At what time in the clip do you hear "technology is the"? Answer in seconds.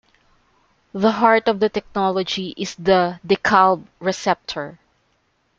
1.69-3.19